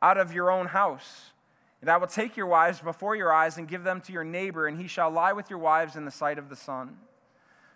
[0.00, 1.32] out of your own house.
[1.80, 4.66] And I will take your wives before your eyes and give them to your neighbor,
[4.66, 6.96] and he shall lie with your wives in the sight of the sun.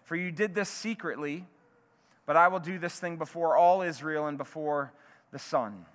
[0.05, 1.47] For you did this secretly,
[2.27, 4.93] but I will do this thing before all Israel and before
[5.31, 5.87] the sun.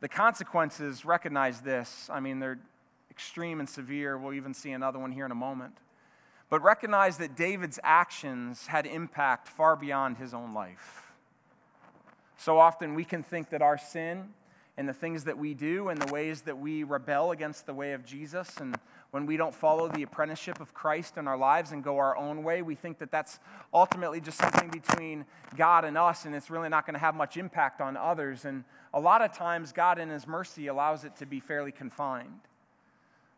[0.00, 2.08] The consequences recognize this.
[2.10, 2.58] I mean, they're
[3.10, 4.16] extreme and severe.
[4.16, 5.74] We'll even see another one here in a moment.
[6.48, 11.12] But recognize that David's actions had impact far beyond his own life.
[12.38, 14.30] So often we can think that our sin
[14.80, 17.92] and the things that we do and the ways that we rebel against the way
[17.92, 18.78] of Jesus and
[19.10, 22.42] when we don't follow the apprenticeship of Christ in our lives and go our own
[22.42, 23.40] way, we think that that's
[23.74, 27.36] ultimately just something between God and us, and it's really not going to have much
[27.36, 28.46] impact on others.
[28.46, 28.64] And
[28.94, 32.40] a lot of times, God, in His mercy, allows it to be fairly confined.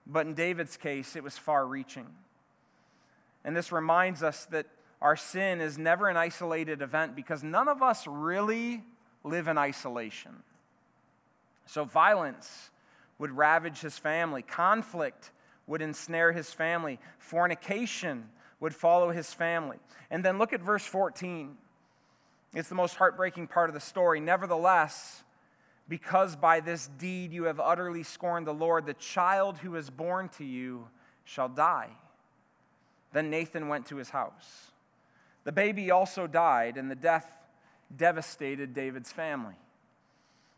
[0.06, 2.06] But in David's case, it was far reaching.
[3.44, 4.66] And this reminds us that
[5.00, 8.84] our sin is never an isolated event because none of us really
[9.24, 10.44] live in isolation.
[11.66, 12.70] So, violence
[13.18, 15.30] would ravage his family, conflict
[15.66, 18.28] would ensnare his family, fornication
[18.60, 19.78] would follow his family.
[20.10, 21.56] And then look at verse 14.
[22.54, 24.20] It's the most heartbreaking part of the story.
[24.20, 25.24] Nevertheless,
[25.88, 30.28] because by this deed you have utterly scorned the Lord, the child who is born
[30.30, 30.88] to you
[31.24, 31.90] shall die.
[33.12, 34.70] Then Nathan went to his house.
[35.44, 37.26] The baby also died, and the death
[37.94, 39.56] devastated David's family.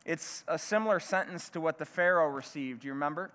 [0.05, 2.85] It's a similar sentence to what the Pharaoh received.
[2.85, 3.31] You remember?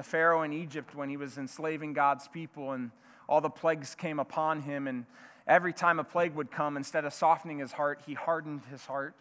[0.00, 2.90] the Pharaoh in Egypt when he was enslaving God's people and
[3.28, 4.86] all the plagues came upon him.
[4.86, 5.04] And
[5.46, 9.14] every time a plague would come, instead of softening his heart, he hardened his heart.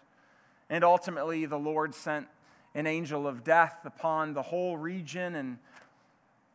[0.70, 2.28] And ultimately, the Lord sent
[2.76, 5.36] an angel of death upon the whole region.
[5.36, 5.58] And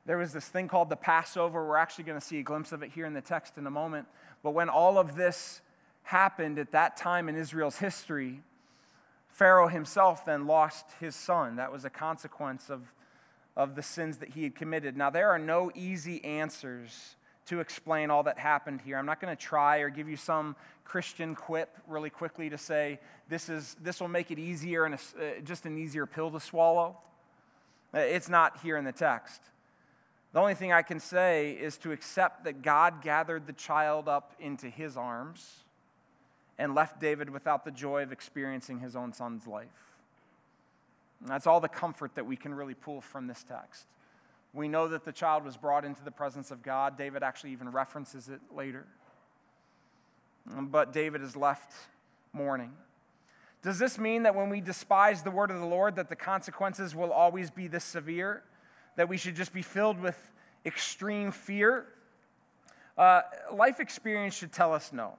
[0.07, 1.67] there was this thing called the Passover.
[1.67, 3.71] We're actually going to see a glimpse of it here in the text in a
[3.71, 4.07] moment.
[4.43, 5.61] But when all of this
[6.05, 8.41] happened at that time in Israel's history,
[9.35, 11.57] Pharaoh himself then lost his son.
[11.57, 12.83] That was a consequence of
[13.57, 14.97] of the sins that he had committed.
[14.97, 17.17] Now, there are no easy answers
[17.47, 18.97] to explain all that happened here.
[18.97, 22.99] I'm not going to try or give you some Christian quip really quickly to say
[23.29, 26.41] this, is, this will make it easier and a, uh, just an easier pill to
[26.41, 26.97] swallow.
[27.95, 29.41] Uh, it's not here in the text.
[30.33, 34.35] The only thing I can say is to accept that God gathered the child up
[34.41, 35.64] into his arms
[36.59, 39.69] and left David without the joy of experiencing his own son's life.
[41.21, 43.87] And that's all the comfort that we can really pull from this text.
[44.53, 46.97] We know that the child was brought into the presence of God.
[46.97, 48.87] David actually even references it later.
[50.47, 51.73] But David is left
[52.33, 52.73] mourning.
[53.63, 56.95] Does this mean that when we despise the word of the Lord that the consequences
[56.95, 58.43] will always be this severe?
[58.97, 60.19] That we should just be filled with
[60.67, 61.87] extreme fear?
[62.97, 65.15] Uh, life experience should tell us no.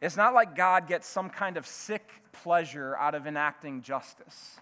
[0.00, 4.60] It's not like God gets some kind of sick pleasure out of enacting justice.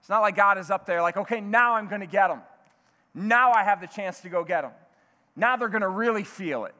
[0.00, 2.40] It's not like God is up there like, okay, now I'm going to get them.
[3.14, 4.72] Now I have the chance to go get them.
[5.36, 6.74] Now they're going to really feel it.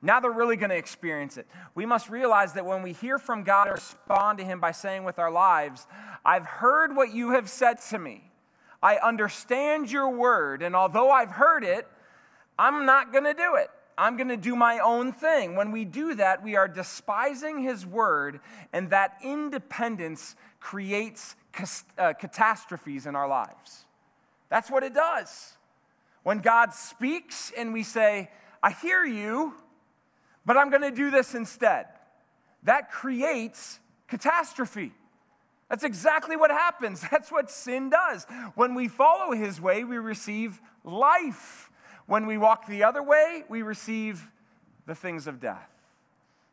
[0.00, 1.46] Now they're really going to experience it.
[1.74, 5.04] We must realize that when we hear from God and respond to Him by saying
[5.04, 5.86] with our lives,
[6.24, 8.30] I've heard what you have said to me.
[8.80, 11.88] I understand your word, and although I've heard it,
[12.56, 13.70] I'm not going to do it.
[13.98, 15.56] I'm going to do my own thing.
[15.56, 18.40] When we do that, we are despising His word,
[18.72, 21.34] and that independence creates
[21.98, 23.84] uh, catastrophes in our lives.
[24.48, 25.56] That's what it does.
[26.22, 28.30] When God speaks and we say,
[28.62, 29.54] I hear you,
[30.46, 31.86] but I'm going to do this instead,
[32.62, 34.92] that creates catastrophe.
[35.68, 37.02] That's exactly what happens.
[37.10, 38.26] That's what sin does.
[38.54, 41.67] When we follow his way, we receive life.
[42.08, 44.26] When we walk the other way, we receive
[44.86, 45.68] the things of death.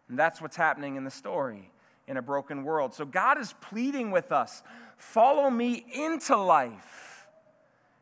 [0.10, 1.72] And that's what's happening in the story
[2.08, 2.93] in a broken world.
[2.93, 4.62] So God is pleading with us
[4.97, 7.28] follow me into life.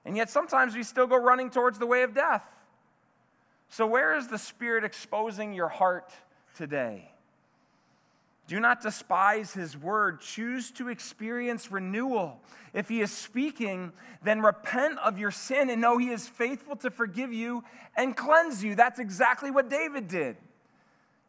[0.04, 2.44] And yet sometimes we still go running towards the way of death.
[3.70, 6.12] So, where is the Spirit exposing your heart
[6.56, 7.13] today?
[8.48, 10.20] Do not despise his word.
[10.20, 12.42] Choose to experience renewal.
[12.74, 16.92] If he is speaking, then repent of your sin and know he is faithful to
[16.92, 17.64] forgive you
[17.96, 18.76] and cleanse you.
[18.76, 20.36] That's exactly what David did.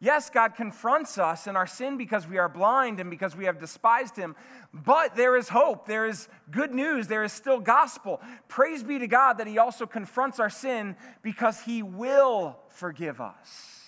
[0.01, 3.59] Yes, God confronts us in our sin because we are blind and because we have
[3.59, 4.35] despised him,
[4.73, 5.87] but there is hope.
[5.87, 7.07] There is good news.
[7.07, 8.19] There is still gospel.
[8.49, 13.84] Praise be to God that he also confronts our sin because he will forgive us.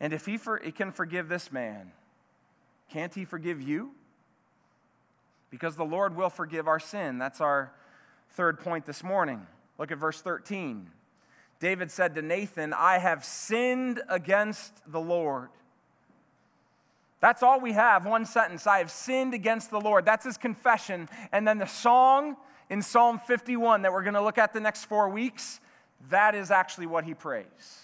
[0.00, 1.92] And if he, for, can forgive this man,
[2.90, 3.92] can't he forgive you?
[5.50, 7.18] Because the Lord will forgive our sin.
[7.18, 7.72] That's our
[8.30, 9.46] third point this morning.
[9.78, 10.90] Look at verse 13.
[11.60, 15.50] David said to Nathan, I have sinned against the Lord.
[17.20, 18.66] That's all we have, one sentence.
[18.66, 20.04] I have sinned against the Lord.
[20.04, 21.08] That's his confession.
[21.32, 22.36] And then the song
[22.68, 25.60] in Psalm 51 that we're going to look at the next four weeks,
[26.10, 27.83] that is actually what he prays.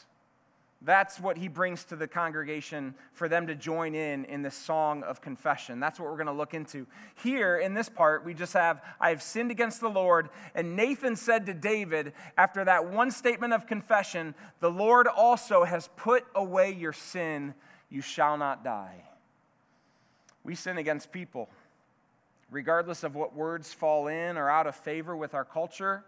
[0.83, 5.03] That's what he brings to the congregation for them to join in in this song
[5.03, 5.79] of confession.
[5.79, 6.87] That's what we're going to look into.
[7.23, 10.31] Here in this part, we just have, I have sinned against the Lord.
[10.55, 15.91] And Nathan said to David, after that one statement of confession, the Lord also has
[15.97, 17.53] put away your sin.
[17.91, 19.05] You shall not die.
[20.45, 21.51] We sin against people,
[22.51, 26.05] regardless of what words fall in or out of favor with our culture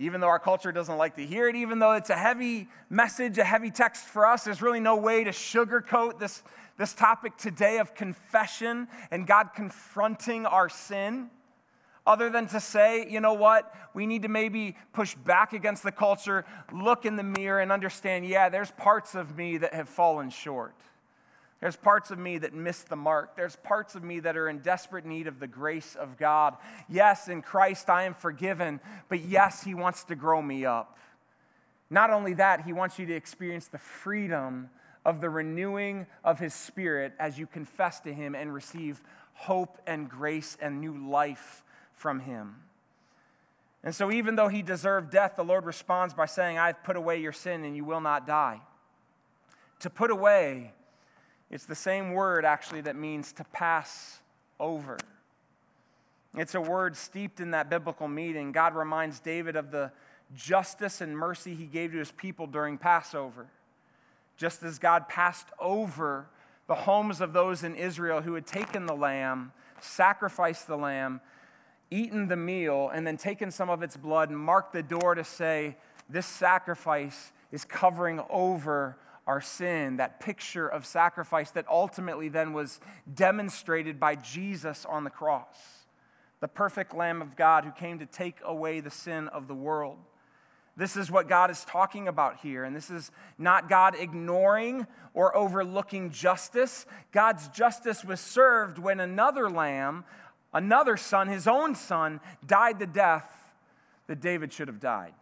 [0.00, 3.36] even though our culture doesn't like to hear it, even though it's a heavy message,
[3.36, 6.42] a heavy text for us, there's really no way to sugarcoat this,
[6.78, 11.28] this topic today of confession and God confronting our sin,
[12.06, 15.92] other than to say, you know what, we need to maybe push back against the
[15.92, 20.30] culture, look in the mirror, and understand, yeah, there's parts of me that have fallen
[20.30, 20.74] short.
[21.60, 23.36] There's parts of me that miss the mark.
[23.36, 26.56] There's parts of me that are in desperate need of the grace of God.
[26.88, 30.96] Yes, in Christ I am forgiven, but yes, He wants to grow me up.
[31.90, 34.70] Not only that, He wants you to experience the freedom
[35.04, 39.02] of the renewing of His Spirit as you confess to Him and receive
[39.34, 42.56] hope and grace and new life from Him.
[43.84, 47.20] And so, even though He deserved death, the Lord responds by saying, I've put away
[47.20, 48.60] your sin and you will not die.
[49.80, 50.72] To put away,
[51.50, 54.20] it's the same word, actually, that means to pass
[54.60, 54.98] over.
[56.36, 58.52] It's a word steeped in that biblical meaning.
[58.52, 59.90] God reminds David of the
[60.34, 63.48] justice and mercy he gave to his people during Passover.
[64.36, 66.28] Just as God passed over
[66.68, 71.20] the homes of those in Israel who had taken the lamb, sacrificed the lamb,
[71.90, 75.24] eaten the meal, and then taken some of its blood and marked the door to
[75.24, 75.76] say,
[76.08, 78.96] This sacrifice is covering over
[79.26, 82.80] our sin, that picture of sacrifice that ultimately then was
[83.12, 85.86] demonstrated by Jesus on the cross,
[86.40, 89.98] the perfect Lamb of God who came to take away the sin of the world.
[90.76, 92.64] This is what God is talking about here.
[92.64, 96.86] And this is not God ignoring or overlooking justice.
[97.12, 100.04] God's justice was served when another lamb,
[100.54, 103.52] another son, his own son, died the death
[104.06, 105.12] that David should have died.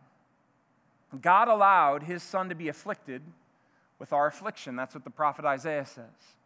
[1.21, 3.23] God allowed his son to be afflicted
[3.99, 4.77] with our affliction.
[4.77, 6.37] That's what the prophet Isaiah says.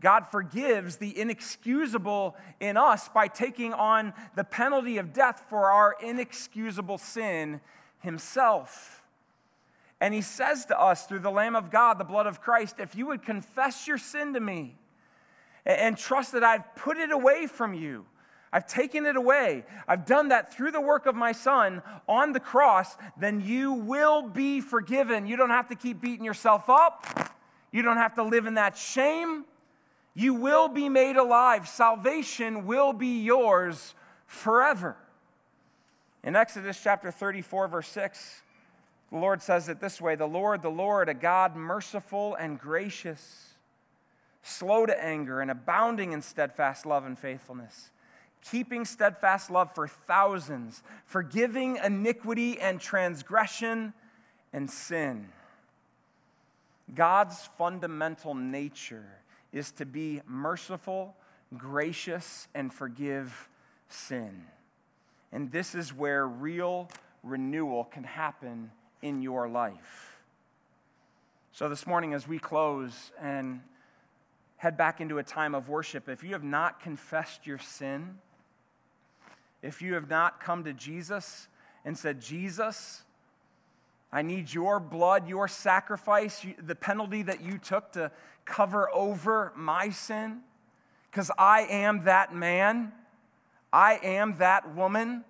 [0.00, 5.96] God forgives the inexcusable in us by taking on the penalty of death for our
[6.02, 7.60] inexcusable sin
[8.00, 9.02] himself.
[10.00, 12.94] And he says to us through the Lamb of God, the blood of Christ, if
[12.94, 14.76] you would confess your sin to me
[15.64, 18.04] and trust that I've put it away from you,
[18.54, 19.64] I've taken it away.
[19.88, 24.22] I've done that through the work of my son on the cross, then you will
[24.22, 25.26] be forgiven.
[25.26, 27.34] You don't have to keep beating yourself up.
[27.72, 29.44] You don't have to live in that shame.
[30.14, 31.66] You will be made alive.
[31.66, 33.96] Salvation will be yours
[34.28, 34.96] forever.
[36.22, 38.42] In Exodus chapter 34, verse 6,
[39.10, 43.54] the Lord says it this way The Lord, the Lord, a God merciful and gracious,
[44.42, 47.90] slow to anger, and abounding in steadfast love and faithfulness
[48.50, 53.92] keeping steadfast love for thousands, forgiving iniquity and transgression
[54.52, 55.28] and sin.
[56.94, 59.06] God's fundamental nature
[59.52, 61.14] is to be merciful,
[61.56, 63.48] gracious, and forgive
[63.88, 64.44] sin.
[65.32, 66.88] And this is where real
[67.22, 68.70] renewal can happen
[69.00, 70.18] in your life.
[71.52, 73.60] So, this morning, as we close and
[74.56, 78.18] head back into a time of worship, if you have not confessed your sin,
[79.64, 81.48] if you have not come to Jesus
[81.84, 83.02] and said, Jesus,
[84.12, 88.10] I need your blood, your sacrifice, the penalty that you took to
[88.44, 90.40] cover over my sin,
[91.10, 92.92] because I am that man,
[93.72, 95.24] I am that woman.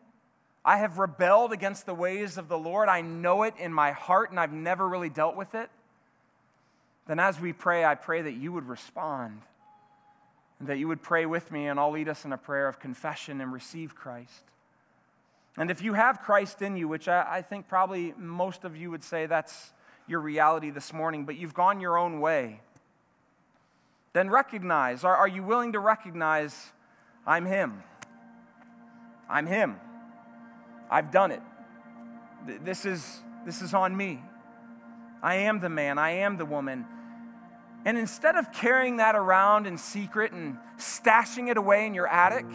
[0.66, 2.88] I have rebelled against the ways of the Lord.
[2.88, 5.70] I know it in my heart, and I've never really dealt with it.
[7.06, 9.42] Then, as we pray, I pray that you would respond
[10.66, 13.40] that you would pray with me, and I'll lead us in a prayer of confession
[13.40, 14.44] and receive Christ.
[15.56, 18.90] And if you have Christ in you, which I, I think probably most of you
[18.90, 19.72] would say that's
[20.06, 22.60] your reality this morning, but you've gone your own way,
[24.12, 26.72] then recognize are, are you willing to recognize
[27.26, 27.82] I'm Him?
[29.28, 29.76] I'm Him.
[30.90, 31.42] I've done it.
[32.46, 34.22] This is, this is on me.
[35.22, 36.84] I am the man, I am the woman.
[37.84, 42.46] And instead of carrying that around in secret and stashing it away in your attic,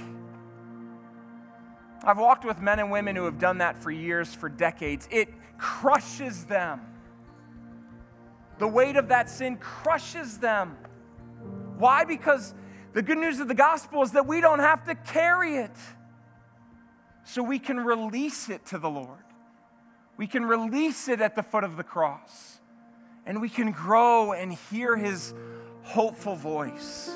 [2.04, 5.08] I've walked with men and women who have done that for years, for decades.
[5.12, 6.82] It crushes them.
[8.58, 10.78] The weight of that sin crushes them.
[11.78, 12.06] Why?
[12.06, 12.54] Because
[12.94, 15.76] the good news of the gospel is that we don't have to carry it.
[17.24, 19.24] So we can release it to the Lord.
[20.18, 22.59] We can release it at the foot of the cross.
[23.30, 25.36] And we can grow and hear his
[25.84, 27.12] hopeful voice.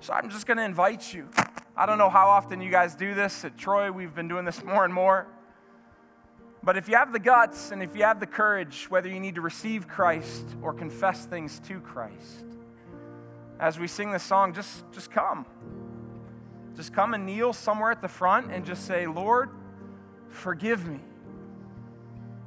[0.00, 1.28] So I'm just going to invite you.
[1.76, 3.44] I don't know how often you guys do this.
[3.44, 5.28] At Troy, we've been doing this more and more.
[6.64, 9.36] But if you have the guts and if you have the courage, whether you need
[9.36, 12.44] to receive Christ or confess things to Christ,
[13.60, 15.46] as we sing this song, just, just come.
[16.74, 19.48] Just come and kneel somewhere at the front and just say, Lord,
[20.28, 20.98] forgive me.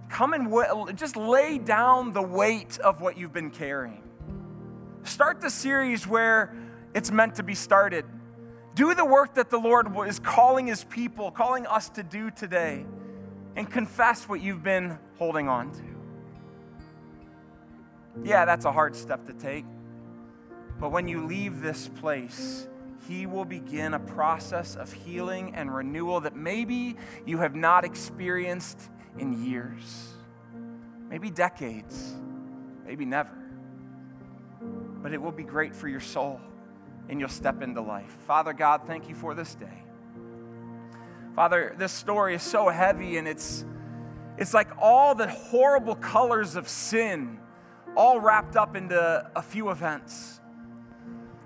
[0.10, 4.04] Come and w- just lay down the weight of what you've been carrying.
[5.04, 6.54] Start the series where
[6.94, 8.06] it's meant to be started.
[8.76, 12.86] Do the work that the Lord is calling His people, calling us to do today,
[13.56, 15.84] and confess what you've been holding on to.
[18.24, 19.66] Yeah, that's a hard step to take.
[20.80, 22.68] But when you leave this place,
[23.08, 26.96] He will begin a process of healing and renewal that maybe
[27.26, 28.90] you have not experienced
[29.20, 29.52] in mm-hmm.
[29.52, 30.14] years,
[31.10, 32.16] maybe decades,
[32.86, 33.36] maybe never.
[35.02, 36.40] But it will be great for your soul
[37.10, 38.16] and you'll step into life.
[38.28, 39.84] Father God, thank you for this day.
[41.36, 43.66] Father, this story is so heavy and it's
[44.38, 47.40] it's like all the horrible colors of sin
[47.96, 50.40] all wrapped up into a few events.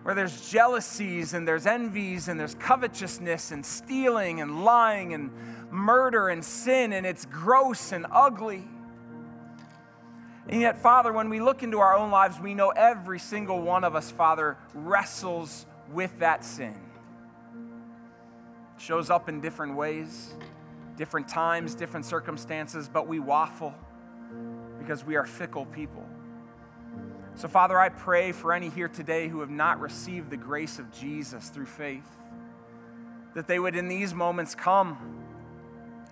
[0.04, 5.32] Where there's jealousies and there's envies and there's covetousness and stealing and lying and
[5.74, 8.64] murder and sin and it's gross and ugly.
[10.48, 13.84] And yet, Father, when we look into our own lives, we know every single one
[13.84, 16.76] of us, Father, wrestles with that sin.
[18.76, 20.34] It shows up in different ways,
[20.98, 23.74] different times, different circumstances, but we waffle
[24.80, 26.06] because we are fickle people.
[27.36, 30.92] So, Father, I pray for any here today who have not received the grace of
[30.92, 32.08] Jesus through faith,
[33.34, 35.23] that they would in these moments come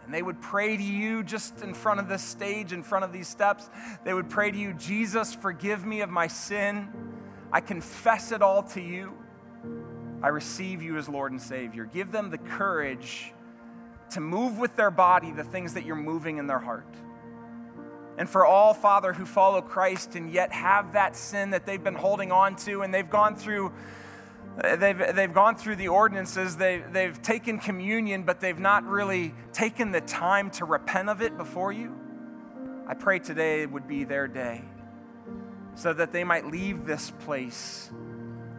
[0.06, 3.14] and they would pray to you just in front of this stage, in front of
[3.14, 3.70] these steps.
[4.04, 6.90] They would pray to you, Jesus, forgive me of my sin.
[7.52, 9.14] I confess it all to you.
[10.24, 11.86] I receive you as Lord and Savior.
[11.86, 13.34] Give them the courage
[14.12, 16.86] to move with their body the things that you're moving in their heart.
[18.18, 21.96] And for all, Father, who follow Christ and yet have that sin that they've been
[21.96, 23.72] holding on to and they've gone through
[24.58, 29.92] They've, they've gone through the ordinances, they, they've taken communion, but they've not really taken
[29.92, 31.96] the time to repent of it before you.
[32.86, 34.62] I pray today would be their day
[35.76, 37.90] so that they might leave this place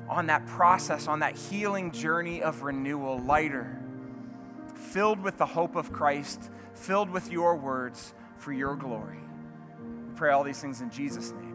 [0.08, 3.78] on that process, on that healing journey of renewal, lighter,
[4.74, 9.20] filled with the hope of Christ, filled with your words for your glory.
[10.08, 11.51] We pray all these things in Jesus' name.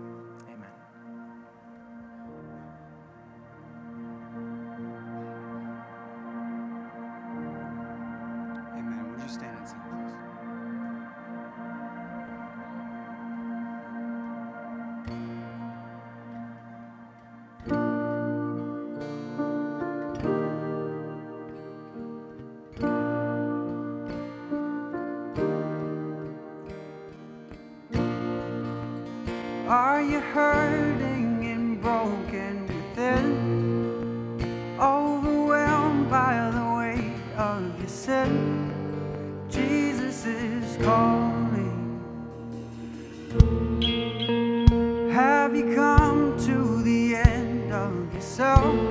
[45.48, 48.87] Have you come to the end of yourself?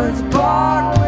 [0.00, 0.99] words born.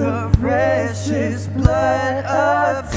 [0.00, 2.95] the precious blood of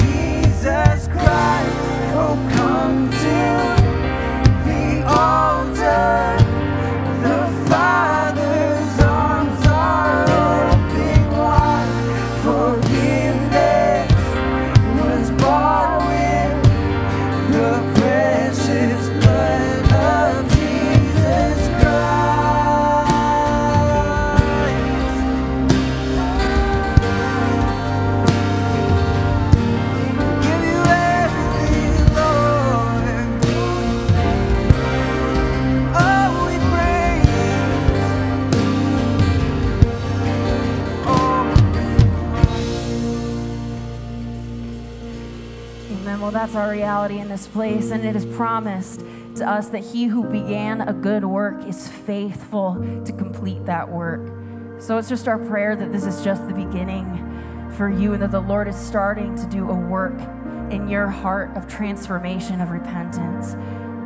[47.30, 49.00] this place, and it is promised
[49.36, 52.74] to us that he who began a good work is faithful
[53.04, 54.32] to complete that work.
[54.78, 58.32] So it's just our prayer that this is just the beginning for you and that
[58.32, 60.18] the Lord is starting to do a work
[60.70, 63.54] in your heart of transformation, of repentance.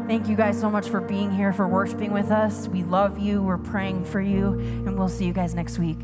[0.07, 2.69] Thank you guys so much for being here, for worshiping with us.
[2.69, 3.43] We love you.
[3.43, 5.99] We're praying for you, and we'll see you guys next week.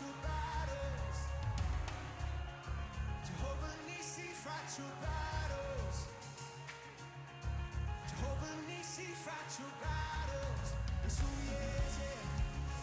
[0.00, 1.18] your battles.
[3.26, 4.28] Jehovah Nisi
[4.78, 5.96] your battles.
[8.06, 9.08] Jehovah Nisi
[9.58, 10.66] your battles.
[11.04, 12.20] It's who he is, yeah.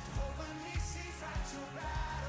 [0.08, 1.08] Jehovah Nisi
[1.54, 2.25] your battles.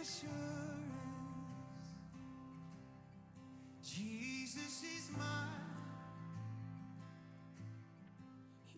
[0.00, 0.88] assurance
[3.82, 5.48] Jesus is mine.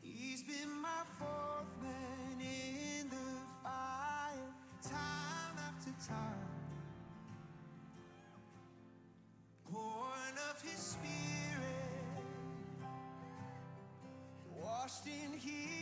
[0.03, 3.17] He's been my fourth man in the
[3.63, 6.49] fire, time after time.
[9.71, 12.25] Born of his spirit,
[14.57, 15.80] washed in his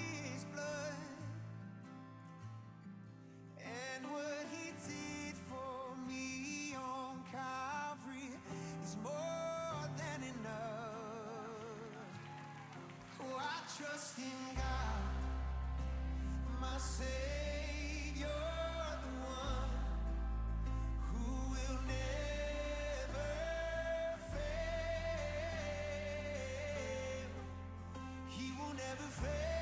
[28.98, 29.57] never fail.